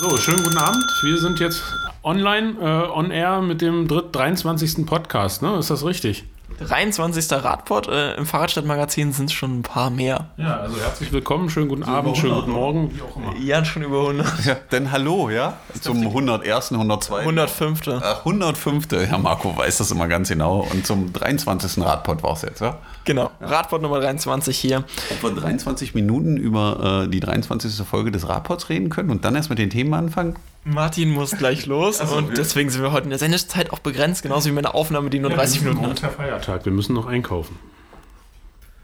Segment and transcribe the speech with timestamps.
[0.00, 0.84] So, schönen guten Abend.
[1.02, 1.62] Wir sind jetzt
[2.02, 4.86] online, äh, on air mit dem dritt 23.
[4.86, 5.56] Podcast, ne?
[5.58, 6.24] Ist das richtig?
[6.58, 7.32] 23.
[7.32, 7.88] Radport.
[7.88, 10.30] Äh, Im Fahrradstadtmagazin sind es schon ein paar mehr.
[10.36, 13.36] Ja, also herzlich willkommen, schönen guten Abend, schönen guten Morgen, wie auch immer.
[13.36, 14.44] Ja, schon über 100.
[14.44, 15.58] Ja, denn hallo, ja?
[15.80, 17.20] Zum 101., 102.
[17.20, 17.88] 105.
[18.02, 18.86] Ach, 105.
[18.90, 20.66] Herr Marco weiß das immer ganz genau.
[20.70, 21.84] Und zum 23.
[21.84, 22.78] Radpod war es jetzt, ja?
[23.04, 23.30] Genau.
[23.40, 24.84] Radport Nummer 23 hier.
[25.10, 27.86] Ob wir 23 Minuten über äh, die 23.
[27.86, 30.36] Folge des Radpods reden können und dann erst mit den Themen anfangen?
[30.64, 32.34] Martin muss gleich los so, und ja.
[32.34, 35.30] deswegen sind wir heute in der Sendezeit auch begrenzt, genauso wie meine Aufnahme, die nur
[35.30, 36.02] 30 Minuten hat.
[36.02, 37.58] Der Feiertag, wir müssen noch einkaufen.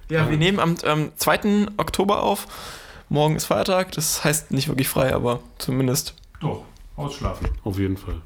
[0.09, 1.69] Ja, wir nehmen am ähm, 2.
[1.77, 2.46] Oktober auf.
[3.10, 6.14] Morgen ist Feiertag, das heißt nicht wirklich frei, aber zumindest.
[6.41, 6.64] Doch,
[6.96, 8.16] ausschlafen, auf jeden Fall.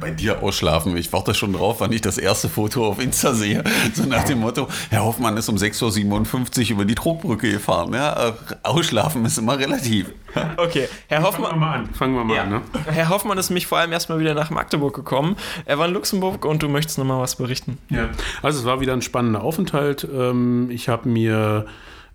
[0.00, 0.96] Bei dir ausschlafen.
[0.96, 3.64] Ich warte schon drauf, wann ich das erste Foto auf Insta sehe.
[3.94, 7.92] So nach dem Motto, Herr Hoffmann ist um 6.57 Uhr über die Trugbrücke gefahren.
[7.94, 10.12] Ja, äh, ausschlafen ist immer relativ.
[10.58, 11.58] Okay, Herr Fangen wir Hoffmann.
[11.58, 11.86] mal an.
[11.92, 12.42] Fangen wir mal Ja.
[12.44, 12.60] an, ne?
[12.86, 15.34] Herr Hoffmann ist mich vor allem erstmal wieder nach Magdeburg gekommen.
[15.64, 17.78] Er war in Luxemburg und du möchtest nochmal was berichten.
[17.88, 18.10] Ja.
[18.40, 20.06] Also es war wieder ein spannender Aufenthalt.
[20.12, 21.66] Ähm, Ich habe mir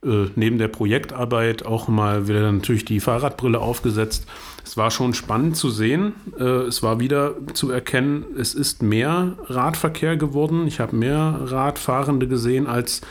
[0.04, 4.28] äh, neben der Projektarbeit auch mal wieder natürlich die Fahrradbrille aufgesetzt.
[4.64, 6.14] Es war schon spannend zu sehen.
[6.40, 10.68] Äh, Es war wieder zu erkennen, es ist mehr Radverkehr geworden.
[10.68, 13.02] Ich habe mehr Radfahrende gesehen als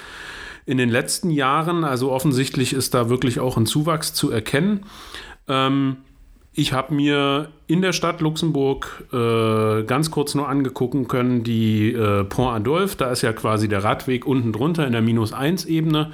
[0.67, 1.85] in den letzten Jahren.
[1.85, 4.85] Also offensichtlich ist da wirklich auch ein Zuwachs zu erkennen.
[5.47, 5.99] Ähm,
[6.55, 12.25] ich habe mir in der Stadt Luxemburg äh, ganz kurz nur angegucken können, die äh,
[12.25, 16.13] Pont Adolphe, da ist ja quasi der Radweg unten drunter in der Minus-1-Ebene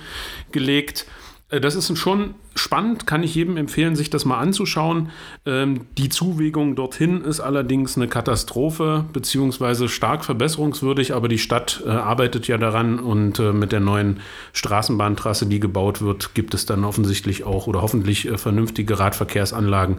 [0.50, 1.06] gelegt.
[1.50, 5.10] Äh, das ist schon spannend, kann ich jedem empfehlen, sich das mal anzuschauen.
[5.46, 11.90] Ähm, die Zuwegung dorthin ist allerdings eine Katastrophe, beziehungsweise stark verbesserungswürdig, aber die Stadt äh,
[11.90, 14.20] arbeitet ja daran und äh, mit der neuen
[14.52, 19.98] Straßenbahntrasse, die gebaut wird, gibt es dann offensichtlich auch oder hoffentlich äh, vernünftige Radverkehrsanlagen.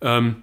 [0.00, 0.36] Ähm,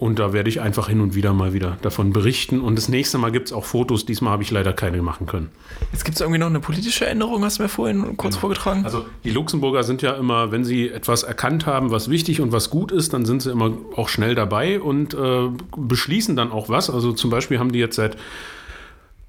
[0.00, 2.62] und da werde ich einfach hin und wieder mal wieder davon berichten.
[2.62, 4.06] Und das nächste Mal gibt es auch Fotos.
[4.06, 5.50] Diesmal habe ich leider keine machen können.
[5.92, 8.86] Jetzt gibt es irgendwie noch eine politische Änderung, hast du mir vorhin kurz vorgetragen?
[8.86, 12.70] Also die Luxemburger sind ja immer, wenn sie etwas erkannt haben, was wichtig und was
[12.70, 16.88] gut ist, dann sind sie immer auch schnell dabei und äh, beschließen dann auch was.
[16.88, 18.16] Also zum Beispiel haben die jetzt seit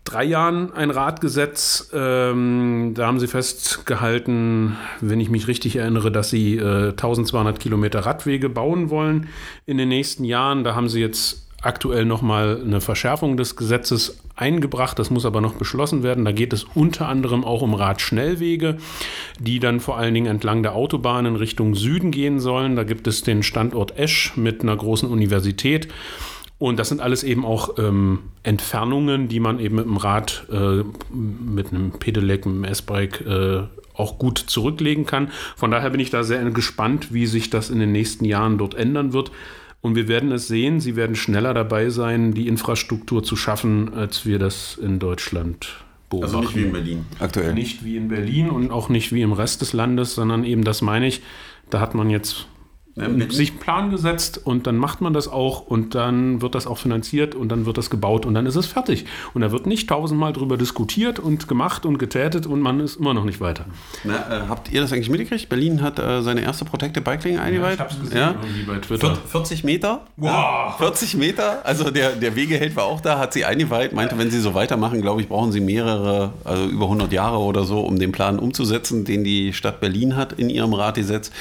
[0.04, 1.90] drei Jahren ein Radgesetz.
[1.94, 8.02] Ähm, da haben sie festgehalten, wenn ich mich richtig erinnere, dass sie äh, 1200 Kilometer
[8.02, 9.28] Radwege bauen wollen
[9.66, 10.64] in den nächsten Jahren.
[10.64, 14.98] Da haben sie jetzt aktuell nochmal eine Verschärfung des Gesetzes eingebracht.
[14.98, 16.26] Das muss aber noch beschlossen werden.
[16.26, 18.78] Da geht es unter anderem auch um Radschnellwege,
[19.40, 22.76] die dann vor allen Dingen entlang der Autobahn in Richtung Süden gehen sollen.
[22.76, 25.88] Da gibt es den Standort Esch mit einer großen Universität.
[26.62, 30.84] Und das sind alles eben auch ähm, Entfernungen, die man eben mit dem Rad, äh,
[31.12, 33.64] mit einem Pedelec, mit einem S-Bike äh,
[33.96, 35.32] auch gut zurücklegen kann.
[35.56, 38.76] Von daher bin ich da sehr gespannt, wie sich das in den nächsten Jahren dort
[38.76, 39.32] ändern wird.
[39.82, 44.28] Und wir werden es sehen, sie werden schneller dabei sein, die Infrastruktur zu schaffen, als
[44.28, 46.36] wir das in Deutschland beobachten.
[46.36, 47.54] Also nicht wie in Berlin aktuell.
[47.56, 50.84] Nicht wie in Berlin und auch nicht wie im Rest des Landes, sondern eben, das
[50.84, 51.24] meine ich,
[51.72, 52.46] da hat man jetzt
[52.96, 56.56] Ja, Berlin- sich einen Plan gesetzt und dann macht man das auch und dann wird
[56.56, 59.06] das auch finanziert und dann wird das gebaut und dann ist es fertig.
[59.34, 63.14] Und da wird nicht tausendmal drüber diskutiert und gemacht und getätet und man ist immer
[63.14, 63.66] noch nicht weiter.
[64.04, 65.48] Na, äh, habt ihr das eigentlich mitgekriegt?
[65.48, 67.80] Berlin hat äh, seine erste Protected Bike Lane eingeweiht.
[68.14, 68.36] Ja.
[68.42, 69.16] irgendwie bei Twitter.
[69.16, 70.02] 40 Meter?
[70.18, 70.78] Wow.
[70.78, 71.66] 40 Meter?
[71.66, 75.02] Also der, der Wegeheld war auch da, hat sie eingeweiht, meinte, wenn sie so weitermachen,
[75.02, 79.06] glaube ich, brauchen sie mehrere, also über 100 Jahre oder so, um den Plan umzusetzen,
[79.06, 81.32] den die Stadt Berlin hat in ihrem Radgesetz.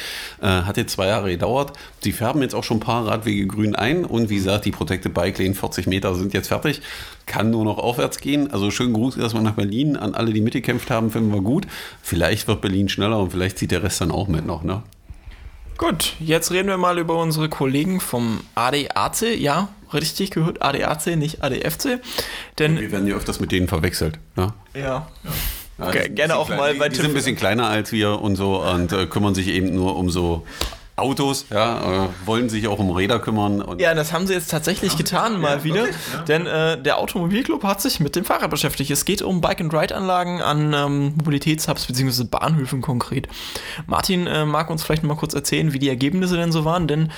[0.41, 1.73] Äh, hat jetzt zwei Jahre gedauert.
[2.03, 5.13] Sie färben jetzt auch schon ein paar Radwege grün ein und wie gesagt, die Protected
[5.15, 6.83] Bike Lane 40 Meter sind jetzt fertig.
[7.27, 8.53] Kann nur noch aufwärts gehen.
[8.53, 9.97] Also schönen Gruß erstmal nach Berlin.
[9.97, 11.67] An alle, die mitgekämpft haben, finden wir gut.
[12.03, 14.83] Vielleicht wird Berlin schneller und vielleicht zieht der Rest dann auch mit noch, ne?
[15.79, 19.39] Gut, jetzt reden wir mal über unsere Kollegen vom ADAC.
[19.39, 22.01] Ja, richtig gehört, ADAC, nicht ADFC.
[22.59, 24.19] Denn, Wir werden ja öfters mit denen verwechselt.
[24.37, 24.53] Ne?
[24.75, 25.09] ja,
[25.79, 28.21] Ja, die gerne auch klein- mal die, bei Die sind ein bisschen kleiner als wir
[28.21, 30.45] und so und äh, kümmern sich eben nur um so
[30.97, 33.63] Autos, ja, äh, wollen sich auch um Räder kümmern.
[33.63, 35.87] Und Ja, das haben sie jetzt tatsächlich getan, mal wieder.
[36.29, 38.91] Denn äh, der Automobilclub hat sich mit dem Fahrrad beschäftigt.
[38.91, 42.25] Es geht um Bike-and-Ride-Anlagen an ähm, Mobilitätshubs bzw.
[42.25, 43.29] Bahnhöfen konkret.
[43.87, 46.87] Martin äh, mag uns vielleicht noch mal kurz erzählen, wie die Ergebnisse denn so waren,
[46.87, 47.11] denn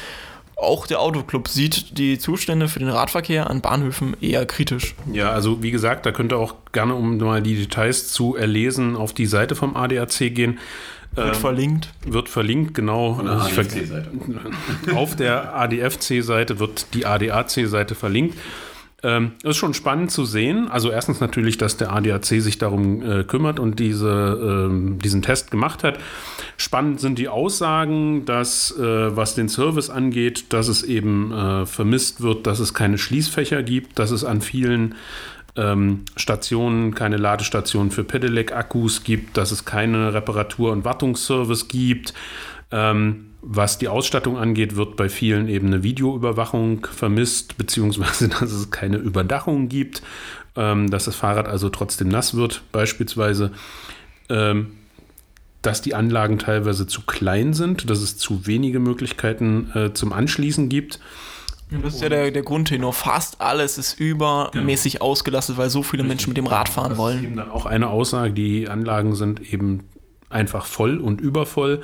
[0.63, 4.95] auch der Autoclub sieht die Zustände für den Radverkehr an Bahnhöfen eher kritisch.
[5.13, 8.97] Ja, also wie gesagt, da könnt ihr auch gerne, um mal die Details zu erlesen,
[8.97, 10.61] auf die Seite vom ADAC gehen.
[11.15, 11.89] Wird Ähm, verlinkt.
[12.07, 13.21] Wird verlinkt, genau.
[13.23, 14.97] der Also.
[14.97, 18.39] Auf der ADFC-Seite wird die ADAC-Seite verlinkt.
[19.05, 20.69] Ähm, ist schon spannend zu sehen.
[20.71, 25.51] Also erstens natürlich, dass der ADAC sich darum äh, kümmert und diese, ähm, diesen Test
[25.51, 25.99] gemacht hat.
[26.57, 32.21] Spannend sind die Aussagen, dass äh, was den Service angeht, dass es eben äh, vermisst
[32.21, 34.95] wird, dass es keine Schließfächer gibt, dass es an vielen
[35.57, 42.15] ähm, Stationen keine Ladestationen für Pedelec-Akkus gibt, dass es keine Reparatur- und Wartungsservice gibt.
[42.71, 48.71] Ähm, was die Ausstattung angeht, wird bei vielen eben eine Videoüberwachung vermisst, beziehungsweise dass es
[48.71, 50.03] keine Überdachung gibt,
[50.57, 53.51] ähm, dass das Fahrrad also trotzdem nass wird, beispielsweise.
[54.29, 54.73] Ähm,
[55.61, 60.69] dass die Anlagen teilweise zu klein sind, dass es zu wenige Möglichkeiten äh, zum Anschließen
[60.69, 60.99] gibt.
[61.81, 62.93] Das ist ja der, der Grundtenor.
[62.93, 65.07] Fast alles ist übermäßig genau.
[65.07, 67.17] ausgelastet, weil so viele Menschen mit dem Rad fahren das wollen.
[67.17, 69.85] Das ist eben dann auch eine Aussage, die Anlagen sind eben
[70.29, 71.83] einfach voll und übervoll.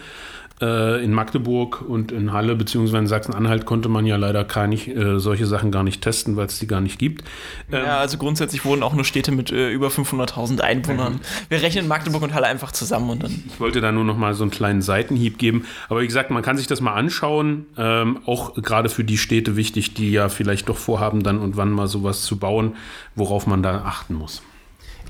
[0.60, 4.88] Äh, in Magdeburg und in Halle beziehungsweise in Sachsen-Anhalt konnte man ja leider gar nicht
[4.88, 7.25] äh, solche Sachen gar nicht testen, weil es die gar nicht gibt.
[7.70, 11.14] Ähm, ja, also grundsätzlich wurden auch nur Städte mit äh, über 500.000 Einwohnern.
[11.14, 11.20] Mhm.
[11.49, 13.44] Wir rechnen Magdeburg und Halle einfach zusammen und dann.
[13.46, 16.43] Ich wollte da nur noch mal so einen kleinen Seitenhieb geben, aber wie gesagt, man
[16.43, 17.66] kann sich das mal anschauen.
[17.76, 21.70] Ähm, auch gerade für die Städte wichtig, die ja vielleicht doch vorhaben, dann und wann
[21.70, 22.75] mal sowas zu bauen,
[23.14, 24.43] worauf man da achten muss.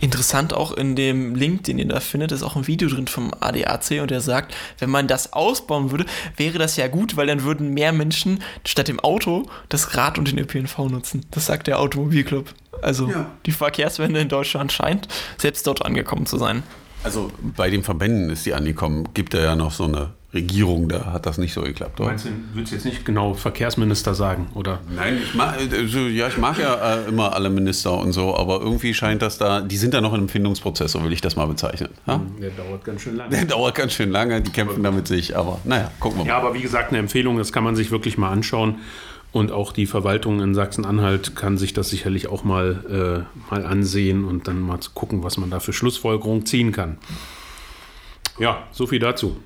[0.01, 3.33] Interessant auch in dem Link, den ihr da findet, ist auch ein Video drin vom
[3.39, 6.07] ADAC und der sagt, wenn man das ausbauen würde,
[6.37, 10.31] wäre das ja gut, weil dann würden mehr Menschen statt dem Auto das Rad und
[10.31, 11.27] den ÖPNV nutzen.
[11.31, 12.55] Das sagt der Automobilclub.
[12.81, 13.31] Also ja.
[13.47, 16.63] die Verkehrswende in Deutschland scheint selbst dort angekommen zu sein.
[17.03, 19.09] Also bei den Verbänden ist die angekommen.
[19.15, 22.01] Gibt er ja noch so eine Regierung, da hat das nicht so geklappt.
[22.01, 22.11] Oder?
[22.11, 24.81] Du meinst, würdest jetzt nicht genau Verkehrsminister sagen, oder?
[24.95, 28.61] Nein, ich mag, also, ja, ich mag ja äh, immer alle Minister und so, aber
[28.61, 31.37] irgendwie scheint das da, die sind da noch in einem Findungsprozess, so will ich das
[31.37, 31.89] mal bezeichnen.
[32.07, 32.17] Ha?
[32.17, 33.31] Hm, der dauert ganz schön lange.
[33.31, 36.29] Der dauert ganz schön lange, die kämpfen damit sich, aber naja, gucken wir mal.
[36.29, 38.81] Ja, aber wie gesagt, eine Empfehlung, das kann man sich wirklich mal anschauen.
[39.31, 44.25] Und auch die Verwaltung in Sachsen-Anhalt kann sich das sicherlich auch mal, äh, mal ansehen
[44.25, 46.97] und dann mal gucken, was man da für Schlussfolgerungen ziehen kann.
[48.39, 49.37] Ja, so viel dazu.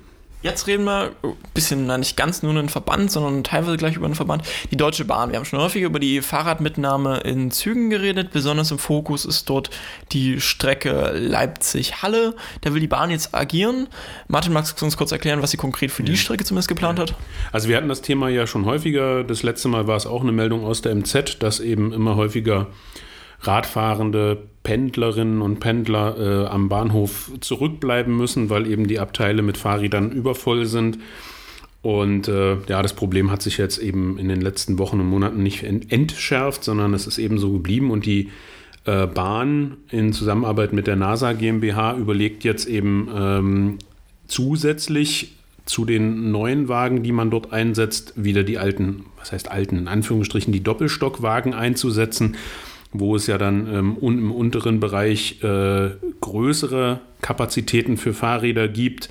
[0.43, 4.07] Jetzt reden wir ein bisschen, na, nicht ganz nur einen Verband, sondern teilweise gleich über
[4.07, 4.43] einen Verband.
[4.71, 5.31] Die Deutsche Bahn.
[5.31, 8.31] Wir haben schon häufig über die Fahrradmitnahme in Zügen geredet.
[8.33, 9.69] Besonders im Fokus ist dort
[10.11, 12.35] die Strecke Leipzig-Halle.
[12.59, 13.87] Da will die Bahn jetzt agieren.
[14.27, 17.15] Martin, magst du uns kurz erklären, was sie konkret für die Strecke zumindest geplant hat?
[17.53, 19.23] Also wir hatten das Thema ja schon häufiger.
[19.23, 22.67] Das letzte Mal war es auch eine Meldung aus der MZ, dass eben immer häufiger
[23.43, 30.11] Radfahrende, Pendlerinnen und Pendler äh, am Bahnhof zurückbleiben müssen, weil eben die Abteile mit Fahrrädern
[30.11, 30.99] übervoll sind.
[31.81, 35.43] Und äh, ja, das Problem hat sich jetzt eben in den letzten Wochen und Monaten
[35.43, 37.91] nicht entschärft, sondern es ist eben so geblieben.
[37.91, 38.31] Und die
[38.85, 43.77] äh, Bahn in Zusammenarbeit mit der NASA GmbH überlegt jetzt eben ähm,
[44.27, 45.35] zusätzlich
[45.65, 49.87] zu den neuen Wagen, die man dort einsetzt, wieder die alten, was heißt alten, in
[49.89, 52.37] Anführungsstrichen, die Doppelstockwagen einzusetzen
[52.93, 55.91] wo es ja dann ähm, im unteren Bereich äh,
[56.21, 59.09] größere Kapazitäten für Fahrräder gibt.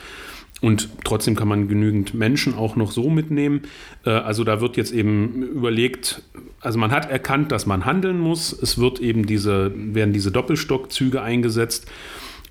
[0.60, 3.62] Und trotzdem kann man genügend Menschen auch noch so mitnehmen.
[4.06, 6.22] Äh, also da wird jetzt eben überlegt,
[6.60, 8.52] also man hat erkannt, dass man handeln muss.
[8.52, 11.90] Es wird eben diese, werden diese Doppelstockzüge eingesetzt.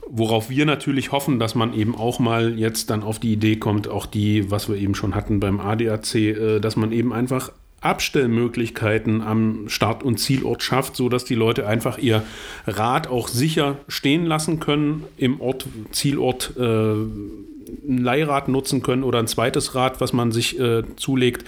[0.09, 3.87] Worauf wir natürlich hoffen, dass man eben auch mal jetzt dann auf die Idee kommt,
[3.87, 9.21] auch die, was wir eben schon hatten beim ADAC, äh, dass man eben einfach Abstellmöglichkeiten
[9.21, 12.23] am Start- und Zielort schafft, sodass die Leute einfach ihr
[12.67, 19.19] Rad auch sicher stehen lassen können, im Ort, Zielort äh, ein Leihrad nutzen können oder
[19.19, 21.45] ein zweites Rad, was man sich äh, zulegt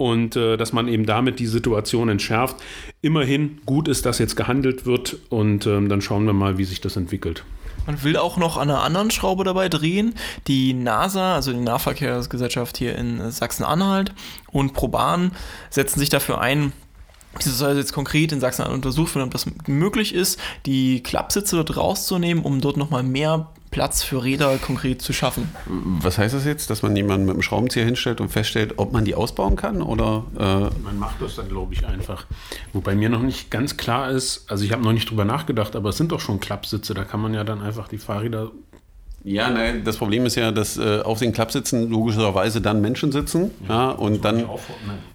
[0.00, 2.56] und äh, dass man eben damit die Situation entschärft.
[3.02, 6.80] Immerhin gut ist, dass jetzt gehandelt wird und ähm, dann schauen wir mal, wie sich
[6.80, 7.44] das entwickelt.
[7.86, 10.14] Man will auch noch an einer anderen Schraube dabei drehen.
[10.46, 14.14] Die NASA, also die Nahverkehrsgesellschaft hier in Sachsen-Anhalt
[14.50, 15.32] und ProBahn
[15.68, 16.72] setzen sich dafür ein,
[17.34, 21.76] das soll jetzt konkret in Sachsen-Anhalt untersucht werden, ob das möglich ist, die Klappsitze dort
[21.76, 25.48] rauszunehmen, um dort nochmal mehr Platz für Räder konkret zu schaffen.
[25.66, 29.04] Was heißt das jetzt, dass man jemanden mit einem Schraubenzieher hinstellt und feststellt, ob man
[29.04, 29.80] die ausbauen kann?
[29.80, 32.26] Oder, äh man macht das dann, glaube ich, einfach.
[32.72, 35.90] Wobei mir noch nicht ganz klar ist, also ich habe noch nicht drüber nachgedacht, aber
[35.90, 38.50] es sind doch schon Klappsitze, da kann man ja dann einfach die Fahrräder
[39.22, 43.50] ja, nein, das Problem ist ja, dass äh, auf den Klappsitzen logischerweise dann Menschen sitzen.
[43.68, 44.44] Ja, ja und dann,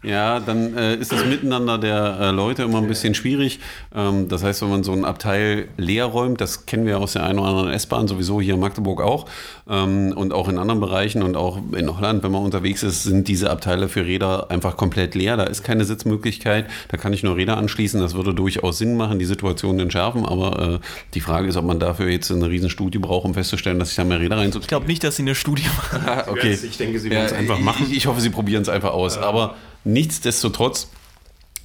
[0.03, 3.59] ja, dann äh, ist das Miteinander der äh, Leute immer ein bisschen schwierig.
[3.95, 7.24] Ähm, das heißt, wenn man so ein Abteil leer räumt, das kennen wir aus der
[7.24, 9.25] einen oder anderen S-Bahn, sowieso hier in Magdeburg auch
[9.67, 13.27] ähm, und auch in anderen Bereichen und auch in Holland, wenn man unterwegs ist, sind
[13.27, 15.35] diese Abteile für Räder einfach komplett leer.
[15.35, 18.00] Da ist keine Sitzmöglichkeit, da kann ich nur Räder anschließen.
[18.00, 20.25] Das würde durchaus Sinn machen, die Situation entschärfen.
[20.27, 20.79] Aber äh,
[21.15, 24.07] die Frage ist, ob man dafür jetzt eine Riesenstudie braucht, um festzustellen, dass sich da
[24.07, 24.63] mehr Räder reinzukriegen.
[24.63, 26.03] Ich glaube nicht, dass sie eine Studie machen.
[26.27, 26.57] Okay.
[26.61, 27.87] Ich denke, sie werden es einfach machen.
[27.89, 29.17] Ich, ich, hoffe, sie probieren es einfach aus.
[29.17, 30.89] Aber nichtsdestotrotz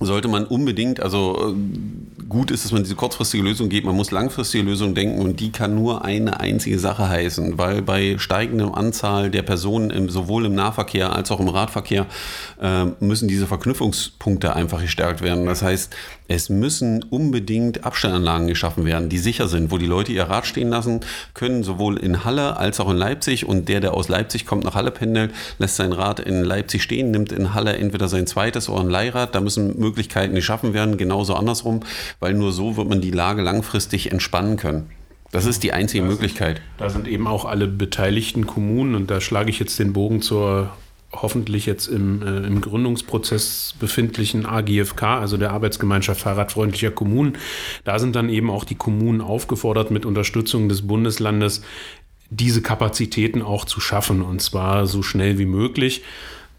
[0.02, 4.10] sollte man unbedingt, also äh, gut ist, dass man diese kurzfristige Lösung geht, man muss
[4.10, 9.30] langfristige Lösungen denken und die kann nur eine einzige Sache heißen, weil bei steigendem Anzahl
[9.30, 12.06] der Personen im, sowohl im Nahverkehr als auch im Radverkehr
[12.62, 15.44] äh, müssen diese Verknüpfungspunkte einfach gestärkt werden.
[15.44, 15.94] Das heißt,
[16.30, 20.68] es müssen unbedingt Abstellanlagen geschaffen werden, die sicher sind, wo die Leute ihr Rad stehen
[20.68, 21.00] lassen
[21.34, 23.46] können, sowohl in Halle als auch in Leipzig.
[23.46, 27.10] Und der, der aus Leipzig kommt, nach Halle pendelt, lässt sein Rad in Leipzig stehen,
[27.10, 29.34] nimmt in Halle entweder sein zweites oder ein Leihrad.
[29.34, 31.80] Da müssen Möglichkeiten geschaffen werden, genauso andersrum,
[32.20, 34.88] weil nur so wird man die Lage langfristig entspannen können.
[35.32, 36.58] Das ist die einzige da Möglichkeit.
[36.58, 40.22] Sind, da sind eben auch alle beteiligten Kommunen und da schlage ich jetzt den Bogen
[40.22, 40.70] zur
[41.12, 47.36] hoffentlich jetzt im, äh, im Gründungsprozess befindlichen AGFK, also der Arbeitsgemeinschaft Fahrradfreundlicher Kommunen.
[47.84, 51.62] Da sind dann eben auch die Kommunen aufgefordert, mit Unterstützung des Bundeslandes
[52.30, 56.02] diese Kapazitäten auch zu schaffen und zwar so schnell wie möglich.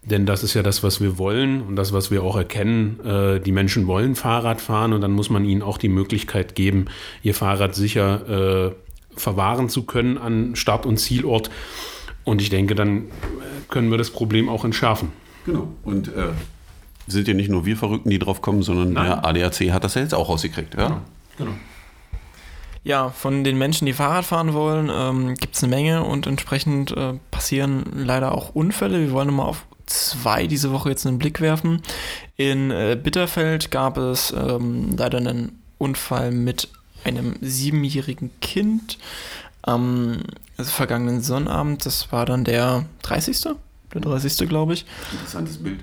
[0.04, 2.98] Denn das ist ja das, was wir wollen und das, was wir auch erkennen.
[3.04, 6.86] Äh, die Menschen wollen Fahrrad fahren und dann muss man ihnen auch die Möglichkeit geben,
[7.22, 8.72] ihr Fahrrad sicher äh,
[9.16, 11.50] verwahren zu können an Start- und Zielort.
[12.24, 13.06] Und ich denke, dann
[13.68, 15.10] können wir das Problem auch entschärfen.
[15.44, 15.68] Genau.
[15.82, 16.28] Und äh,
[17.06, 19.06] sind ja nicht nur wir Verrückten, die drauf kommen, sondern Nein.
[19.06, 20.74] der ADAC hat das ja jetzt auch rausgekriegt.
[20.74, 20.86] Ja?
[20.86, 21.00] Genau.
[21.38, 21.52] genau.
[22.84, 26.90] Ja, von den Menschen, die Fahrrad fahren wollen, ähm, gibt es eine Menge und entsprechend
[26.96, 29.00] äh, passieren leider auch Unfälle.
[29.00, 31.82] Wir wollen mal auf zwei diese Woche jetzt einen Blick werfen.
[32.36, 36.68] In äh, Bitterfeld gab es ähm, leider einen Unfall mit
[37.04, 38.98] einem siebenjährigen Kind
[39.62, 40.22] am
[40.58, 41.86] vergangenen Sonnabend.
[41.86, 43.40] Das war dann der 30.
[43.94, 44.48] Der 30.
[44.48, 44.86] glaube ich.
[45.12, 45.80] Interessantes Bild.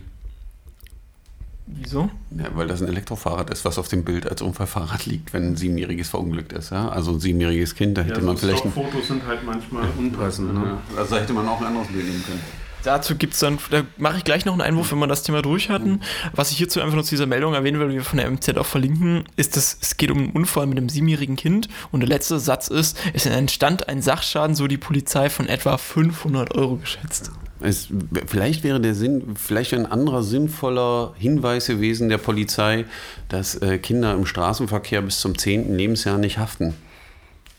[1.72, 2.10] Wieso?
[2.32, 5.56] Ja, weil das ein Elektrofahrrad ist, was auf dem Bild als Unfallfahrrad liegt, wenn ein
[5.56, 6.72] siebenjähriges verunglückt ist.
[6.72, 6.90] Ja?
[6.90, 8.66] Also ein siebenjähriges Kind, da hätte ja, man so vielleicht.
[8.66, 10.54] Fotos sind halt manchmal unpassend.
[10.54, 10.80] Ne?
[10.98, 12.42] Also da hätte man auch ein anderes Bild nehmen können.
[12.84, 15.42] Dazu gibt es dann, da mache ich gleich noch einen Einwurf, wenn wir das Thema
[15.42, 16.02] durch hatten.
[16.34, 18.66] Was ich hierzu einfach nur zu dieser Meldung erwähnen will, wir von der MZ auch
[18.66, 22.40] verlinken, ist, dass es geht um einen Unfall mit einem siebenjährigen Kind und der letzte
[22.40, 27.32] Satz ist, es entstand ein Sachschaden, so die Polizei von etwa 500 Euro geschätzt.
[27.62, 27.90] Es,
[28.26, 32.86] vielleicht wäre der Sinn, vielleicht ein anderer sinnvoller Hinweis gewesen der Polizei,
[33.28, 35.76] dass äh, Kinder im Straßenverkehr bis zum 10.
[35.76, 36.74] Lebensjahr nicht haften.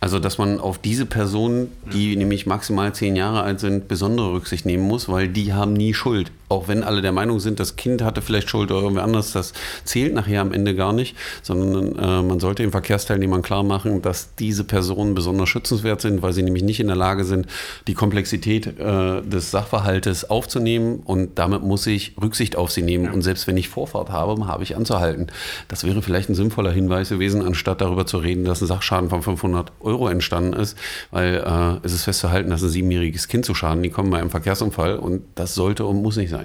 [0.01, 4.65] Also, dass man auf diese Personen, die nämlich maximal zehn Jahre alt sind, besondere Rücksicht
[4.65, 8.03] nehmen muss, weil die haben nie Schuld auch wenn alle der Meinung sind, das Kind
[8.03, 9.53] hatte vielleicht Schuld oder irgendwer anders, das
[9.85, 14.35] zählt nachher am Ende gar nicht, sondern äh, man sollte den Verkehrsteilnehmern klar machen, dass
[14.35, 17.47] diese Personen besonders schützenswert sind, weil sie nämlich nicht in der Lage sind,
[17.87, 23.05] die Komplexität äh, des Sachverhaltes aufzunehmen und damit muss ich Rücksicht auf sie nehmen.
[23.05, 23.13] Ja.
[23.13, 25.29] Und selbst wenn ich Vorfahrt habe, habe ich anzuhalten.
[25.69, 29.23] Das wäre vielleicht ein sinnvoller Hinweis gewesen, anstatt darüber zu reden, dass ein Sachschaden von
[29.23, 30.77] 500 Euro entstanden ist,
[31.13, 34.31] weil äh, es ist festzuhalten, dass ein siebenjähriges Kind zu Schaden, die kommen bei einem
[34.31, 36.40] Verkehrsunfall und das sollte und muss nicht sein.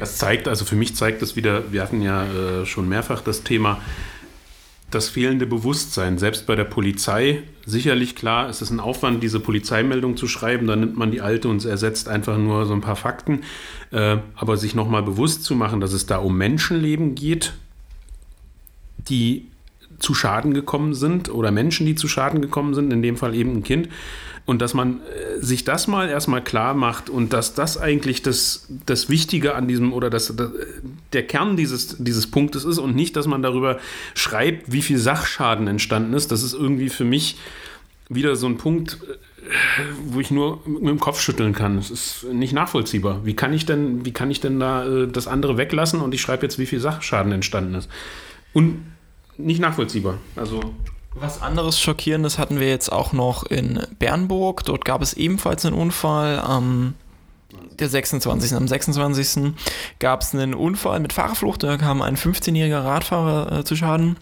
[0.00, 3.44] Das zeigt, also für mich zeigt das wieder, wir hatten ja äh, schon mehrfach das
[3.44, 3.80] Thema,
[4.90, 10.16] das fehlende Bewusstsein, selbst bei der Polizei, sicherlich klar, es ist ein Aufwand, diese Polizeimeldung
[10.16, 13.42] zu schreiben, dann nimmt man die alte und ersetzt einfach nur so ein paar Fakten,
[13.92, 17.52] äh, aber sich nochmal bewusst zu machen, dass es da um Menschenleben geht,
[18.96, 19.48] die
[19.98, 23.56] zu Schaden gekommen sind oder Menschen, die zu Schaden gekommen sind, in dem Fall eben
[23.56, 23.90] ein Kind
[24.46, 28.66] und dass man äh, sich das mal erstmal klar macht und dass das eigentlich das,
[28.86, 30.50] das Wichtige an diesem oder das, das,
[31.12, 33.78] der Kern dieses, dieses Punktes ist und nicht, dass man darüber
[34.14, 36.32] schreibt, wie viel Sachschaden entstanden ist.
[36.32, 37.38] Das ist irgendwie für mich
[38.08, 41.78] wieder so ein Punkt, äh, wo ich nur mit dem Kopf schütteln kann.
[41.78, 43.24] Es ist nicht nachvollziehbar.
[43.24, 46.20] Wie kann ich denn, wie kann ich denn da äh, das andere weglassen und ich
[46.20, 47.88] schreibe jetzt, wie viel Sachschaden entstanden ist?
[48.52, 48.84] Und
[49.38, 50.18] nicht nachvollziehbar.
[50.36, 50.74] Also
[51.14, 54.64] was anderes Schockierendes hatten wir jetzt auch noch in Bernburg.
[54.64, 56.38] Dort gab es ebenfalls einen Unfall.
[56.38, 56.94] Am
[57.78, 58.54] der 26.
[58.54, 59.54] Am 26.
[59.98, 61.62] gab es einen Unfall mit Fahrerflucht.
[61.62, 64.16] Da kam ein 15-jähriger Radfahrer äh, zu Schaden.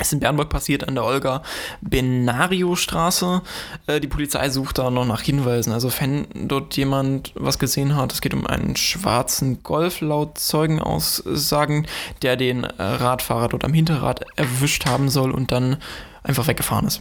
[0.00, 1.42] Es ist in Bernburg passiert an der Olga
[1.80, 3.42] Benario Straße.
[3.86, 5.72] Äh, die Polizei sucht da noch nach Hinweisen.
[5.72, 11.86] Also wenn dort jemand was gesehen hat, es geht um einen schwarzen Golf laut Zeugenaussagen,
[12.22, 15.78] der den äh, Radfahrer dort am Hinterrad erwischt haben soll und dann
[16.28, 17.00] einfach weggefahren ist.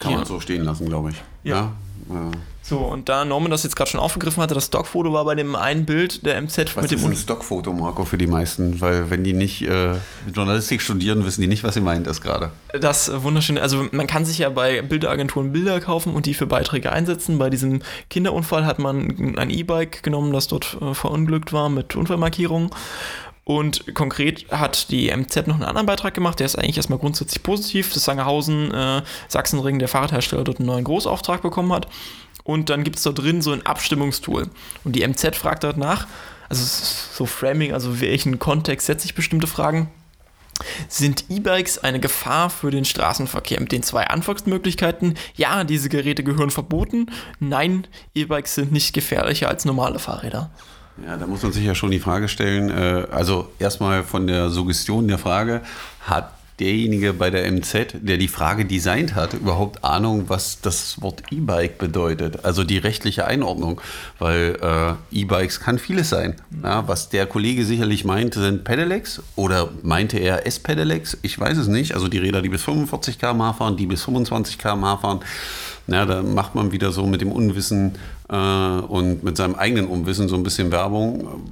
[0.00, 1.16] Kann man so stehen lassen, glaube ich.
[1.44, 1.72] Ja.
[2.10, 2.30] ja.
[2.64, 5.56] So, und da Norman das jetzt gerade schon aufgegriffen hatte, das Stockfoto war bei dem
[5.56, 6.98] einen Bild der MZ was mit dem.
[6.98, 9.94] Das ist ein Stockfoto, Marco, für die meisten, weil wenn die nicht äh,
[10.32, 12.50] Journalistik studieren, wissen die nicht, was sie meint ist gerade.
[12.80, 16.92] Das wunderschöne, also man kann sich ja bei Bilderagenturen Bilder kaufen und die für Beiträge
[16.92, 17.38] einsetzen.
[17.38, 22.70] Bei diesem Kinderunfall hat man ein E-Bike genommen, das dort äh, verunglückt war mit Unfallmarkierung
[23.44, 27.42] und konkret hat die MZ noch einen anderen Beitrag gemacht, der ist eigentlich erstmal grundsätzlich
[27.42, 31.88] positiv, dass Sangerhausen, äh, Sachsenring, der Fahrradhersteller, dort einen neuen Großauftrag bekommen hat.
[32.44, 34.48] Und dann gibt es da drin so ein Abstimmungstool.
[34.84, 36.06] Und die MZ fragt dort nach,
[36.48, 39.90] also so Framing, also welchen Kontext setze ich bestimmte Fragen.
[40.88, 43.58] Sind E-Bikes eine Gefahr für den Straßenverkehr?
[43.58, 47.06] Mit den zwei Antwortmöglichkeiten, ja, diese Geräte gehören verboten.
[47.40, 50.50] Nein, E-Bikes sind nicht gefährlicher als normale Fahrräder.
[51.06, 54.50] Ja, da muss man sich ja schon die Frage stellen, äh, also erstmal von der
[54.50, 55.62] Suggestion der Frage,
[56.00, 61.22] hat derjenige bei der MZ, der die Frage designt hat, überhaupt Ahnung, was das Wort
[61.30, 62.44] E-Bike bedeutet?
[62.44, 63.80] Also die rechtliche Einordnung,
[64.18, 66.36] weil äh, E-Bikes kann vieles sein.
[66.62, 71.18] Ja, was der Kollege sicherlich meinte, sind Pedelecs oder meinte er S-Pedelecs?
[71.22, 71.94] Ich weiß es nicht.
[71.94, 75.20] Also die Räder, die bis 45 km/h fahren, die bis 25 km/h fahren.
[75.88, 77.96] Ja, da macht man wieder so mit dem Unwissen
[78.36, 81.44] und mit seinem eigenen Unwissen so ein bisschen Werbung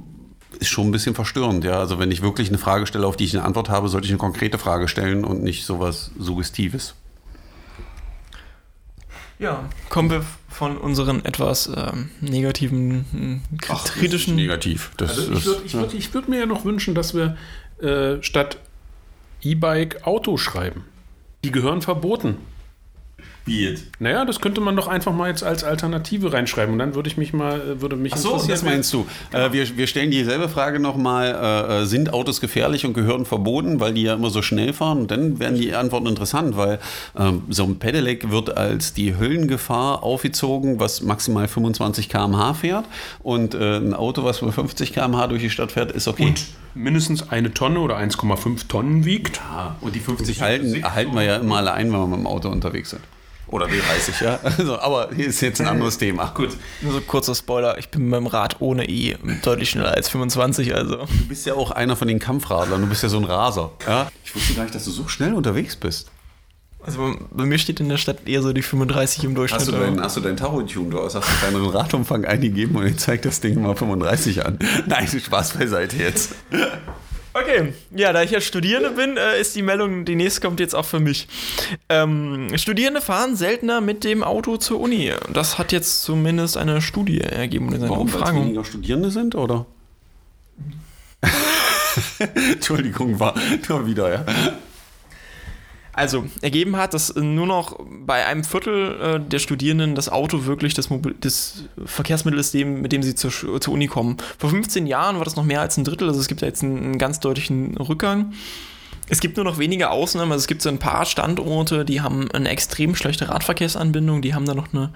[0.59, 1.79] ist schon ein bisschen verstörend, ja.
[1.79, 4.11] Also wenn ich wirklich eine Frage stelle, auf die ich eine Antwort habe, sollte ich
[4.11, 6.95] eine konkrete Frage stellen und nicht sowas Suggestives.
[9.39, 14.35] Ja, kommen wir von unseren etwas ähm, negativen, Ach, kritischen.
[14.35, 14.91] negativ.
[14.97, 15.79] Das also ich würde ja.
[15.79, 17.37] würd, würd mir ja noch wünschen, dass wir
[17.81, 18.57] äh, statt
[19.41, 20.85] E-Bike Auto schreiben.
[21.43, 22.37] Die gehören verboten.
[23.45, 23.85] Jetzt?
[23.99, 27.17] Naja, das könnte man doch einfach mal jetzt als Alternative reinschreiben und dann würde ich
[27.17, 29.07] mich mal, würde mich Ach so, das meinst du.
[29.31, 29.45] Genau.
[29.45, 33.79] Äh, wir, wir stellen dieselbe Frage nochmal, äh, äh, sind Autos gefährlich und gehören verboten,
[33.79, 35.01] weil die ja immer so schnell fahren?
[35.01, 36.79] Und dann werden die Antworten interessant, weil
[37.17, 42.85] ähm, so ein Pedelec wird als die Höllengefahr aufgezogen, was maximal 25 km/h fährt
[43.23, 46.25] und äh, ein Auto, was mit 50 km/h durch die Stadt fährt, ist okay.
[46.27, 46.45] Und
[46.75, 49.37] mindestens eine Tonne oder 1,5 Tonnen wiegt.
[49.37, 52.27] Ja, und die 50 halten, halten wir ja immer alle ein, wenn wir mit dem
[52.27, 53.01] Auto unterwegs sind.
[53.47, 54.39] Oder W30, ja.
[54.43, 56.31] Also, aber hier ist jetzt ein anderes Thema.
[56.35, 56.57] Gut.
[56.81, 60.73] Nur so kurzer Spoiler, ich bin mit dem Rad ohne E deutlich schneller als 25,
[60.73, 60.97] also.
[60.97, 63.71] Du bist ja auch einer von den Kampfradlern, du bist ja so ein Raser.
[63.85, 64.09] Ja?
[64.23, 66.09] Ich wusste gar nicht, dass du so schnell unterwegs bist.
[66.83, 69.61] Also bei mir steht in der Stadt eher so die 35 im Durchschnitt.
[69.61, 73.25] Hast du deinen, hast du deinen Tacho-Tune, du hast deinen Radumfang eingegeben und jetzt zeigt
[73.25, 74.57] das Ding mal 35 an.
[74.87, 76.33] Nein, Spaß beiseite jetzt.
[77.33, 80.75] Okay, ja, da ich ja Studierende bin, äh, ist die Meldung, die nächste kommt jetzt
[80.75, 81.27] auch für mich.
[81.87, 85.13] Ähm, Studierende fahren seltener mit dem Auto zur Uni.
[85.31, 88.11] Das hat jetzt zumindest eine Studie ergeben in seiner Warum.
[88.13, 89.65] Weil weniger Studierende sind, oder?
[92.51, 93.35] Entschuldigung, war
[93.69, 94.25] nur wieder, ja.
[95.93, 100.73] Also ergeben hat, dass nur noch bei einem Viertel äh, der Studierenden das Auto wirklich
[100.73, 104.17] das, Mobil das Verkehrsmittel ist, dem, mit dem sie zur, zur, Uni kommen.
[104.37, 106.63] Vor 15 Jahren war das noch mehr als ein Drittel, also es gibt da jetzt
[106.63, 108.33] einen, einen ganz deutlichen Rückgang.
[109.09, 112.31] Es gibt nur noch wenige Ausnahmen, also es gibt so ein paar Standorte, die haben
[112.31, 114.93] eine extrem schlechte Radverkehrsanbindung, die haben da noch eine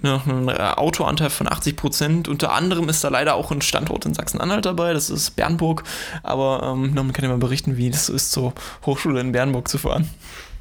[0.00, 2.28] noch einen äh, Autoanteil von 80 Prozent.
[2.28, 5.84] Unter anderem ist da leider auch ein Standort in Sachsen-Anhalt dabei, das ist Bernburg.
[6.22, 8.54] Aber ähm, man kann ja mal berichten, wie es ist, zur
[8.86, 10.08] Hochschule in Bernburg zu fahren.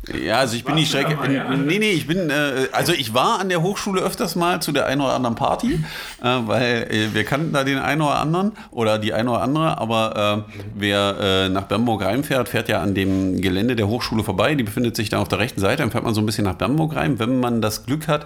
[0.08, 1.16] Ja, also ich bin die Strecke.
[1.58, 4.88] Nee, nee, ich bin, äh, also ich war an der Hochschule öfters mal zu der
[4.88, 5.80] einen oder anderen Party, äh,
[6.24, 10.46] weil äh, wir kannten da den einen oder anderen oder die eine oder andere, aber
[10.48, 14.56] äh, wer äh, nach Bernburg reinfährt, fährt ja an dem Gelände der Hochschule vorbei.
[14.56, 16.56] Die befindet sich da auf der rechten Seite, dann fährt man so ein bisschen nach
[16.56, 17.20] Bernburg rein.
[17.20, 18.26] Wenn man das Glück hat,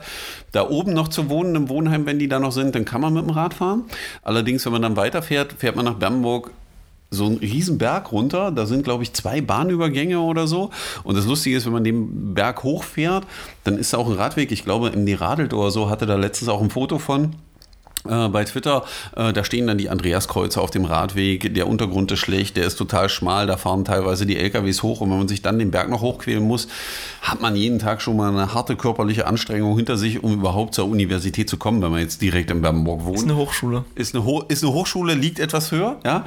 [0.53, 3.13] da oben noch zu wohnen im Wohnheim, wenn die da noch sind, dann kann man
[3.13, 3.83] mit dem Rad fahren.
[4.23, 6.51] Allerdings, wenn man dann weiterfährt, fährt man nach Bernburg
[7.15, 8.51] so einen riesen Berg runter.
[8.51, 10.69] Da sind, glaube ich, zwei Bahnübergänge oder so.
[11.03, 13.25] Und das Lustige ist, wenn man den Berg hochfährt,
[13.63, 14.51] dann ist da auch ein Radweg.
[14.51, 17.35] Ich glaube, im Radelt oder so hatte da letztens auch ein Foto von
[18.07, 18.83] äh, bei Twitter,
[19.15, 22.75] äh, da stehen dann die Andreaskreuze auf dem Radweg, der Untergrund ist schlecht, der ist
[22.75, 25.89] total schmal, da fahren teilweise die LKWs hoch und wenn man sich dann den Berg
[25.89, 26.67] noch hochquälen muss,
[27.21, 30.85] hat man jeden Tag schon mal eine harte körperliche Anstrengung hinter sich, um überhaupt zur
[30.85, 33.17] Universität zu kommen, wenn man jetzt direkt in Bernburg wohnt.
[33.17, 33.85] Ist eine Hochschule.
[33.95, 36.23] Ist eine, Ho ist eine Hochschule, liegt etwas höher, ja.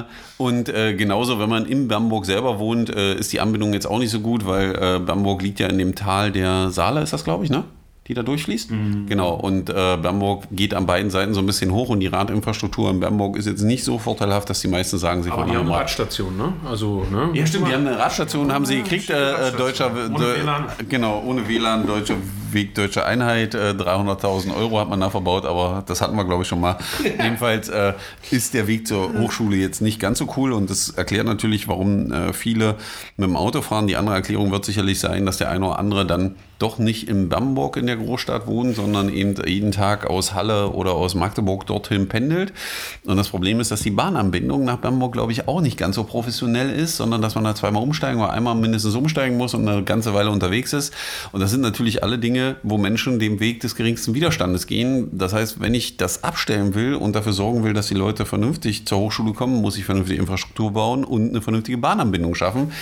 [0.00, 0.02] äh,
[0.38, 3.98] und äh, genauso, wenn man in Bernburg selber wohnt, äh, ist die Anbindung jetzt auch
[3.98, 7.24] nicht so gut, weil äh, Bernburg liegt ja in dem Tal der Saale, ist das,
[7.24, 7.64] glaube ich, ne?
[8.08, 8.70] Die da durchfließt.
[8.70, 9.06] Mhm.
[9.06, 9.34] Genau.
[9.34, 13.00] Und äh, Bernburg geht an beiden Seiten so ein bisschen hoch und die Radinfrastruktur in
[13.00, 16.36] Bernburg ist jetzt nicht so vorteilhaufhaft, dass die meisten sagen, sie die haben eine Radstation,
[16.36, 16.52] ne?
[16.68, 17.30] Also, ne?
[17.34, 20.64] Ja, stimmt, die haben eine Radstation, haben sie gekriegt, äh, deutscher, ohne WLAN.
[20.88, 22.14] genau, ohne WLAN, deutscher
[22.52, 26.42] Weg, deutsche Einheit, äh, 300.000 Euro hat man da verbaut, aber das hatten wir, glaube
[26.42, 26.78] ich, schon mal.
[27.02, 27.94] Jedenfalls äh,
[28.30, 32.12] ist der Weg zur Hochschule jetzt nicht ganz so cool und das erklärt natürlich, warum
[32.12, 32.76] äh, viele
[33.16, 33.86] mit dem Auto fahren.
[33.86, 37.28] Die andere Erklärung wird sicherlich sein, dass der eine oder andere dann doch nicht in
[37.28, 42.08] Bamberg in der Großstadt wohnt, sondern eben jeden Tag aus Halle oder aus Magdeburg dorthin
[42.08, 42.52] pendelt.
[43.04, 46.04] Und das Problem ist, dass die Bahnanbindung nach Bamberg, glaube ich, auch nicht ganz so
[46.04, 49.82] professionell ist, sondern dass man da zweimal umsteigen oder einmal mindestens umsteigen muss und eine
[49.84, 50.94] ganze Weile unterwegs ist.
[51.32, 55.08] Und das sind natürlich alle Dinge, wo Menschen den Weg des geringsten Widerstandes gehen.
[55.12, 58.86] Das heißt, wenn ich das abstellen will und dafür sorgen will, dass die Leute vernünftig
[58.86, 62.72] zur Hochschule kommen, muss ich vernünftige Infrastruktur bauen und eine vernünftige Bahnanbindung schaffen.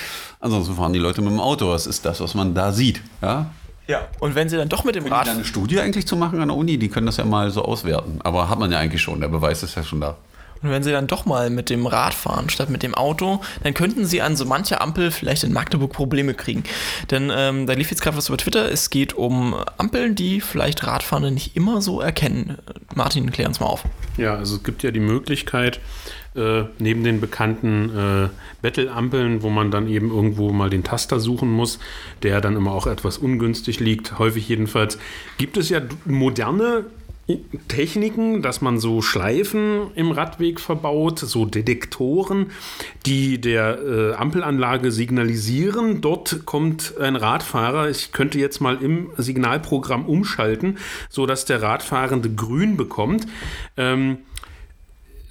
[0.40, 1.72] Ansonsten fahren die Leute mit dem Auto.
[1.72, 3.00] Das ist das, was man da sieht.
[3.22, 3.50] Ja?
[3.86, 5.28] Ja, und wenn sie dann doch mit dem Rad.
[5.28, 8.18] Eine Studie eigentlich zu machen an der Uni, die können das ja mal so auswerten.
[8.22, 10.16] Aber hat man ja eigentlich schon, der Beweis ist ja schon da.
[10.62, 13.74] Und wenn Sie dann doch mal mit dem Rad fahren statt mit dem Auto, dann
[13.74, 16.64] könnten Sie an so mancher Ampel vielleicht in Magdeburg Probleme kriegen.
[17.10, 18.70] Denn ähm, da lief jetzt gerade was über Twitter.
[18.70, 22.58] Es geht um Ampeln, die vielleicht Radfahrende nicht immer so erkennen.
[22.94, 23.84] Martin, klär uns mal auf.
[24.16, 25.80] Ja, also es gibt ja die Möglichkeit,
[26.34, 28.28] äh, neben den bekannten äh,
[28.62, 31.78] Battle-Ampeln, wo man dann eben irgendwo mal den Taster suchen muss,
[32.22, 34.98] der dann immer auch etwas ungünstig liegt, häufig jedenfalls,
[35.38, 36.86] gibt es ja moderne
[37.68, 42.50] Techniken, dass man so Schleifen im Radweg verbaut, so Detektoren,
[43.06, 46.02] die der äh, Ampelanlage signalisieren.
[46.02, 47.88] Dort kommt ein Radfahrer.
[47.88, 50.76] Ich könnte jetzt mal im Signalprogramm umschalten,
[51.08, 53.26] sodass der Radfahrende grün bekommt.
[53.78, 54.18] Ähm,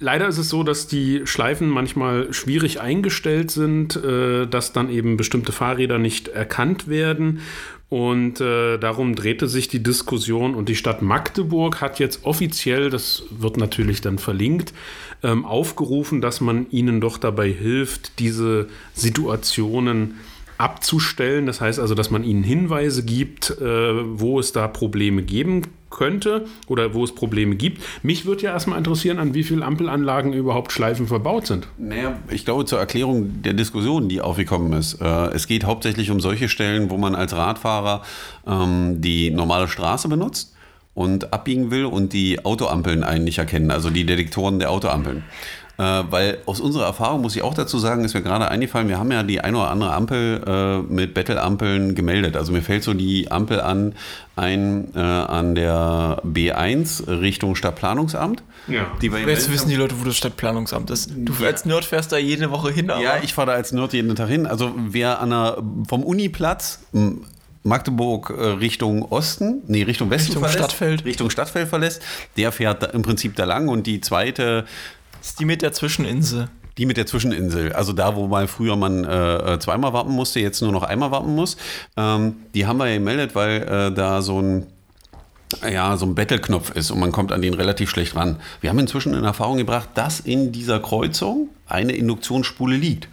[0.04, 5.16] Leider ist es so, dass die Schleifen manchmal schwierig eingestellt sind, äh, dass dann eben
[5.16, 7.40] bestimmte Fahrräder nicht erkannt werden.
[7.88, 13.22] Und äh, darum drehte sich die Diskussion und die Stadt Magdeburg hat jetzt offiziell, das
[13.30, 14.74] wird natürlich dann verlinkt,
[15.22, 20.16] ähm, aufgerufen, dass man ihnen doch dabei hilft, diese Situationen
[20.58, 21.46] abzustellen.
[21.46, 25.62] Das heißt also, dass man ihnen Hinweise gibt, äh, wo es da Probleme geben
[25.94, 27.82] könnte oder wo es Probleme gibt.
[28.02, 31.68] Mich würde ja erstmal interessieren, an wie vielen Ampelanlagen überhaupt Schleifen verbaut sind.
[31.78, 35.00] Naja, ich glaube zur Erklärung der Diskussion, die aufgekommen ist.
[35.00, 38.02] Äh, es geht hauptsächlich um solche Stellen, wo man als Radfahrer
[38.46, 40.54] ähm, die normale Straße benutzt
[40.94, 45.24] und abbiegen will und die Autoampeln eigentlich erkennen, also die Detektoren der Autoampeln.
[45.76, 48.98] Äh, weil aus unserer Erfahrung muss ich auch dazu sagen, ist mir gerade eingefallen, wir
[48.98, 52.36] haben ja die eine oder andere Ampel äh, mit Battle-Ampeln gemeldet.
[52.36, 53.94] Also mir fällt so die Ampel an,
[54.36, 58.44] ein äh, an der B1 Richtung Stadtplanungsamt.
[58.68, 58.86] Ja.
[59.02, 61.10] Die Jetzt wissen die Leute, wo das Stadtplanungsamt ist.
[61.16, 61.48] Du ja.
[61.48, 62.90] als Nerd fährst da jede Woche hin.
[62.90, 64.46] Aber ja, ich fahre da als Nerd jeden Tag hin.
[64.46, 65.58] Also wer an der,
[65.88, 66.80] vom Uniplatz
[67.64, 71.04] Magdeburg Richtung Osten, nee, Richtung Westen Richtung verlässt, Stadtfeld.
[71.04, 72.02] Richtung Stadtfeld verlässt,
[72.36, 74.66] der fährt da im Prinzip da lang und die zweite
[75.24, 76.48] ist die mit der Zwischeninsel.
[76.76, 80.60] Die mit der Zwischeninsel, also da, wo mal früher man äh, zweimal warten musste, jetzt
[80.60, 81.56] nur noch einmal warten muss.
[81.96, 84.66] Ähm, die haben wir gemeldet, weil äh, da so ein
[85.70, 88.40] ja, so ein Battle-Knopf ist und man kommt an den relativ schlecht ran.
[88.60, 93.08] Wir haben inzwischen in Erfahrung gebracht, dass in dieser Kreuzung eine Induktionsspule liegt.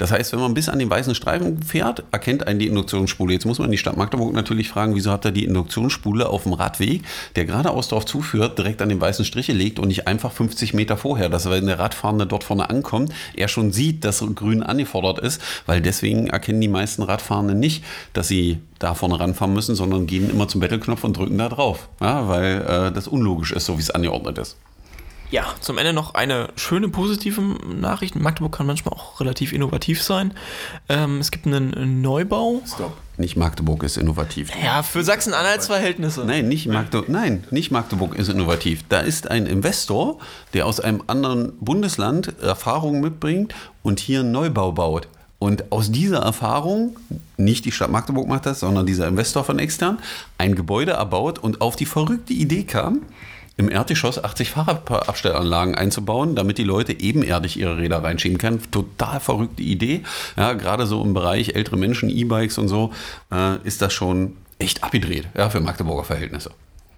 [0.00, 3.34] Das heißt, wenn man bis an den weißen Streifen fährt, erkennt einen die Induktionsspule.
[3.34, 6.54] Jetzt muss man die Stadt Magdeburg natürlich fragen, wieso habt ihr die Induktionsspule auf dem
[6.54, 7.02] Radweg,
[7.36, 10.96] der geradeaus darauf zuführt, direkt an den weißen Striche legt und nicht einfach 50 Meter
[10.96, 15.42] vorher, dass wenn der Radfahrende dort vorne ankommt, er schon sieht, dass grün angefordert ist,
[15.66, 17.84] weil deswegen erkennen die meisten Radfahrenden nicht,
[18.14, 21.90] dass sie da vorne ranfahren müssen, sondern gehen immer zum Battle-Knopf und drücken da drauf,
[22.00, 24.56] ja, weil äh, das unlogisch ist, so wie es angeordnet ist.
[25.30, 28.16] Ja, zum Ende noch eine schöne positive Nachricht.
[28.16, 30.34] Magdeburg kann manchmal auch relativ innovativ sein.
[30.88, 32.60] Ähm, es gibt einen Neubau.
[32.66, 32.96] Stop.
[33.16, 34.50] Nicht Magdeburg ist innovativ.
[34.62, 36.24] Ja, für Sachsen-Anhalts Verhältnisse.
[36.24, 38.82] Nein, nicht Magdeburg, nein, nicht Magdeburg ist innovativ.
[38.88, 40.18] Da ist ein Investor,
[40.52, 45.06] der aus einem anderen Bundesland Erfahrungen mitbringt und hier einen Neubau baut.
[45.38, 46.96] Und aus dieser Erfahrung,
[47.36, 49.98] nicht die Stadt Magdeburg macht das, sondern dieser Investor von extern,
[50.38, 53.02] ein Gebäude erbaut und auf die verrückte Idee kam,
[53.60, 58.60] im Erdgeschoss 80 Fahrradabstellanlagen einzubauen, damit die Leute ebenerdig ihre Räder reinschieben können.
[58.70, 60.02] Total verrückte Idee.
[60.36, 62.92] Ja, gerade so im Bereich ältere Menschen, E-Bikes und so,
[63.30, 66.50] äh, ist das schon echt abgedreht, ja, für Magdeburger Verhältnisse.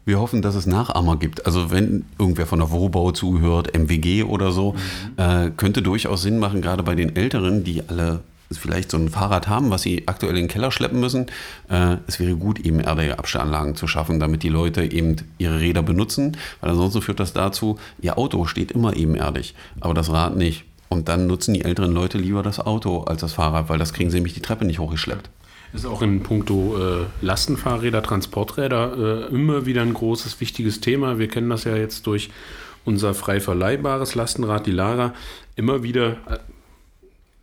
[0.05, 1.46] Wir hoffen, dass es Nachahmer gibt.
[1.46, 4.79] Also wenn irgendwer von der Wohnbau zuhört, MWG oder so, mhm.
[5.22, 8.20] äh, könnte durchaus Sinn machen, gerade bei den Älteren, die alle
[8.59, 11.27] vielleicht so ein Fahrrad haben, was sie aktuell in den Keller schleppen müssen.
[11.69, 15.83] Äh, es wäre gut, eben erdige Abstellanlagen zu schaffen, damit die Leute eben ihre Räder
[15.83, 20.65] benutzen, weil ansonsten führt das dazu, ihr Auto steht immer ebenerdig, aber das Rad nicht.
[20.88, 24.11] Und dann nutzen die älteren Leute lieber das Auto als das Fahrrad, weil das kriegen
[24.11, 25.31] sie nämlich die Treppe nicht hochgeschleppt.
[25.73, 31.19] Ist auch in puncto äh, Lastenfahrräder, Transporträder äh, immer wieder ein großes, wichtiges Thema.
[31.19, 32.29] Wir kennen das ja jetzt durch
[32.85, 35.15] unser frei verleihbares Lastenrad, die Lara,
[35.57, 36.38] immer wieder äh,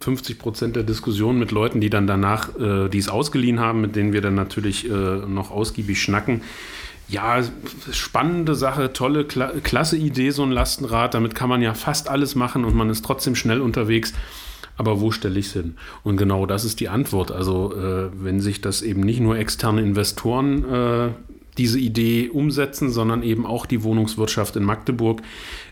[0.02, 4.14] 50 Prozent der Diskussion mit Leuten, die dann danach, äh, die ausgeliehen haben, mit denen
[4.14, 6.42] wir dann natürlich äh, noch ausgiebig schnacken.
[7.10, 7.42] Ja,
[7.92, 11.16] spannende Sache, tolle, kla klasse Idee, so ein Lastenrad.
[11.16, 14.14] Damit kann man ja fast alles machen und man ist trotzdem schnell unterwegs.
[14.78, 15.76] Aber wo stelle ich es hin?
[16.04, 17.32] Und genau das ist die Antwort.
[17.32, 21.10] Also, äh, wenn sich das eben nicht nur externe Investoren äh,
[21.60, 25.22] diese Idee umsetzen, sondern eben auch die Wohnungswirtschaft in Magdeburg,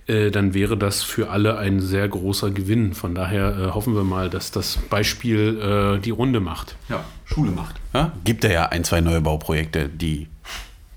[0.06, 2.94] äh, dann wäre das für alle ein sehr großer Gewinn.
[2.94, 6.76] Von daher äh, hoffen wir mal, dass das Beispiel äh, die Runde macht.
[6.90, 7.78] Ja, Schule macht.
[7.94, 8.12] Ja?
[8.24, 10.28] Gibt ja ein, zwei neue Bauprojekte, die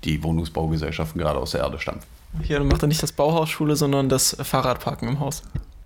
[0.03, 2.01] die Wohnungsbaugesellschaften gerade aus der Erde stammen.
[2.47, 5.43] Ja, dann macht er nicht das Bauhaus Schule, sondern das Fahrradparken im Haus.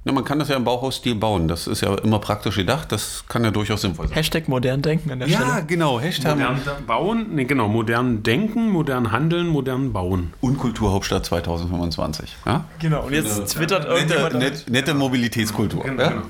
[0.07, 1.47] Na, man kann das ja im Bauhausstil bauen.
[1.47, 2.91] Das ist ja immer praktisch gedacht.
[2.91, 4.15] Das kann ja durchaus sinnvoll sein.
[4.15, 5.65] Hashtag modern denken an der Ja, Stelle.
[5.65, 5.99] genau.
[5.99, 10.31] Hashtag Modern bauen, nee, genau, modern denken, modern handeln, modern bauen.
[10.41, 12.35] Unkulturhauptstadt 2025.
[12.45, 12.65] Ja?
[12.79, 14.33] Genau, und jetzt twittert Nette, irgendjemand.
[14.35, 15.81] net, nette Mobilitätskultur.
[15.83, 16.09] Genau, ja?
[16.09, 16.21] genau.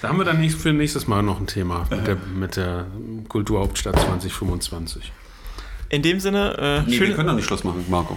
[0.00, 2.86] Da haben wir dann für nächstes Mal noch ein Thema mit der, mit der
[3.28, 5.12] Kulturhauptstadt 2025.
[5.90, 7.16] In dem Sinne, äh, Nee, wir schön.
[7.16, 8.16] können doch nicht Schluss machen, Marco.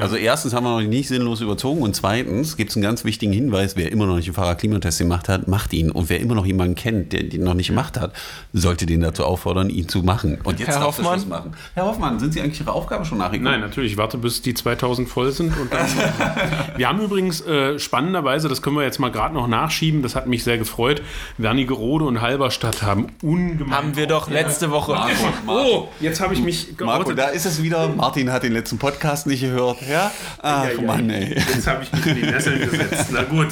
[0.00, 3.32] Also erstens haben wir noch nicht sinnlos überzogen und zweitens gibt es einen ganz wichtigen
[3.32, 5.90] Hinweis, wer immer noch nicht einen Fahrerklimatest gemacht hat, macht ihn.
[5.90, 8.12] Und wer immer noch jemanden kennt, der den noch nicht gemacht hat,
[8.52, 10.38] sollte den dazu auffordern, ihn zu machen.
[10.42, 11.20] Und jetzt Herr darfst du Hoffmann?
[11.20, 11.52] Schluss machen.
[11.74, 13.44] Herr Hoffmann, sind Sie eigentlich Ihre Aufgabe schon nachgekommen?
[13.52, 15.56] Nein, natürlich, ich warte, bis die 2000 voll sind.
[15.56, 15.86] Und dann,
[16.76, 20.26] wir haben übrigens äh, spannenderweise, das können wir jetzt mal gerade noch nachschieben, das hat
[20.26, 21.00] mich sehr gefreut,
[21.38, 23.70] Wernigerode und Halberstadt haben ungemein...
[23.76, 24.92] Haben wir doch letzte Woche.
[24.92, 25.12] Marco,
[25.46, 27.18] Marco, Oh, jetzt habe ich mich Marco, geoutet.
[27.18, 27.88] da ist es wieder.
[27.88, 29.75] Martin hat den letzten Podcast nicht gehört.
[29.88, 30.10] Ja?
[30.42, 31.34] Ach, Ja, ja, Mann, ey.
[31.34, 33.08] Jetzt habe ich mich in die Nesseln gesetzt.
[33.12, 33.48] Na gut.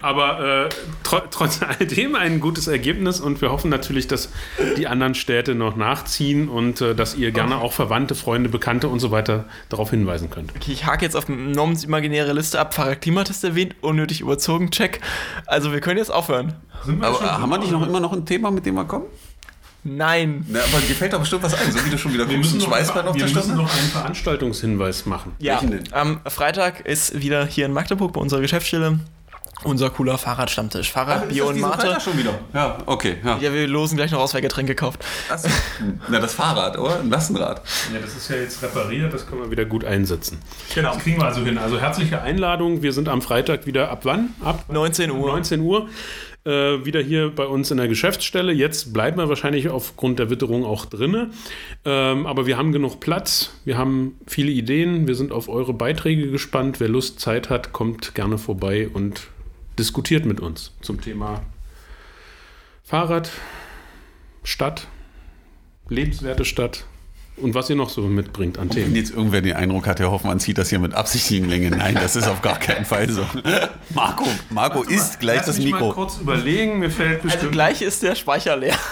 [0.00, 0.68] Aber äh,
[1.02, 4.30] tro trotz alledem ein gutes Ergebnis und wir hoffen natürlich, dass
[4.76, 9.00] die anderen Städte noch nachziehen und äh, dass ihr gerne auch Verwandte, Freunde, Bekannte und
[9.00, 10.52] so weiter darauf hinweisen könnt.
[10.54, 12.74] Okay, ich hake jetzt auf Noms imaginäre Liste ab.
[12.74, 15.00] Fahrer Klimatest erwähnt, unnötig überzogen, check.
[15.46, 16.54] Also wir können jetzt aufhören.
[17.00, 19.06] Aber haben wir nicht noch immer noch ein Thema, mit dem wir kommen?
[19.84, 20.44] Nein.
[20.48, 22.62] Na, aber dir fällt doch bestimmt was ein, so wie du schon wieder müssen, und
[22.62, 25.32] noch, Schweißband auf wir der müssen noch einen Veranstaltungshinweis machen.
[25.38, 25.60] Ja,
[25.92, 28.98] am Freitag ist wieder hier in Magdeburg bei unserer Geschäftsstelle
[29.64, 30.92] unser cooler Fahrradstammtisch.
[30.92, 31.98] Fahrrad, Bier und Mate.
[32.00, 32.38] schon wieder?
[32.54, 33.16] Ja, okay.
[33.24, 33.38] Ja.
[33.38, 35.04] Ja, wir losen gleich noch aus, wer Getränke kauft.
[35.28, 35.48] Achso.
[36.08, 37.00] Na, das Fahrrad, oder?
[37.00, 37.62] Ein Lastenrad.
[37.92, 40.38] Ja, das ist ja jetzt repariert, das können wir wieder gut einsetzen.
[40.74, 40.94] Genau.
[40.94, 41.58] Das kriegen wir also hin.
[41.58, 42.82] Also herzliche Einladung.
[42.82, 44.30] Wir sind am Freitag wieder ab wann?
[44.44, 45.28] Ab 19 Uhr.
[45.28, 45.88] 19 Uhr.
[46.48, 48.54] Äh, wieder hier bei uns in der Geschäftsstelle.
[48.54, 51.28] Jetzt bleiben wir wahrscheinlich aufgrund der Witterung auch drinne.
[51.84, 53.52] Ähm, aber wir haben genug Platz.
[53.66, 55.06] Wir haben viele Ideen.
[55.06, 56.80] Wir sind auf eure Beiträge gespannt.
[56.80, 59.26] Wer Lust, Zeit hat, kommt gerne vorbei und
[59.78, 61.42] diskutiert mit uns zum Thema
[62.82, 63.30] Fahrrad,
[64.42, 64.86] Stadt,
[65.90, 66.86] lebenswerte Stadt
[67.40, 68.94] und was ihr noch so mitbringt an Wenn Themen.
[68.96, 71.70] jetzt irgendwer den Eindruck hat, Herr Hoffmann zieht das hier mit absichtlichen Länge.
[71.70, 73.24] Nein, das ist auf gar keinen Fall so.
[73.94, 75.92] Marco, Marco isst gleich Lass das mich Mal Mikro.
[75.92, 77.42] kurz überlegen, mir fällt bestimmt.
[77.44, 78.76] Also gleich ist der Speicher leer.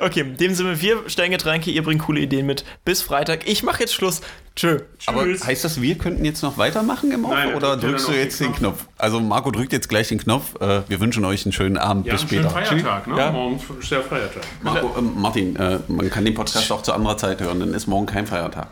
[0.00, 2.64] Okay, in dem Sinne, wir stellen Getränke, ihr bringt coole Ideen mit.
[2.84, 3.46] Bis Freitag.
[3.46, 4.22] Ich mache jetzt Schluss.
[4.56, 4.78] Tschö.
[5.06, 5.44] Aber Tschüss.
[5.44, 8.38] heißt das, wir könnten jetzt noch weitermachen im Auto Nein, er oder drückst du jetzt
[8.38, 8.86] den den Knopf?
[8.98, 10.54] Also Marco drückt jetzt gleich den Knopf.
[10.60, 12.06] Äh, Wir wünschen euch einen schönen Abend.
[12.06, 12.50] ja, Bis einen später.
[12.64, 13.18] schönen Feiertag, ne?
[13.18, 13.30] Ja.
[13.32, 14.42] Morgen ist der Feiertag.
[14.62, 17.88] Marco, ähm, Martin, äh, man kann den Podcast auch zu anderer Zeit hören, dann ist
[17.88, 18.68] morgen kein Feiertag.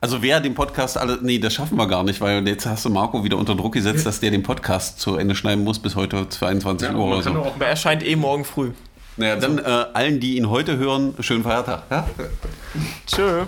[0.00, 2.90] Also wer den Podcast alle, nee, das schaffen wir gar nicht, weil jetzt hast du
[2.90, 6.28] Marco wieder unter Druck gesetzt, dass der den Podcast zu Ende schneiden muss bis heute
[6.28, 7.30] 22 Ja, Uhr oder so.
[7.30, 8.72] auch Aber er erscheint eh morgen früh.
[9.16, 9.62] Naja, dann äh,
[9.94, 11.84] allen, die ihn heute hören, schönen Feiertag.
[11.90, 12.06] Ja?
[13.06, 13.44] Tschö.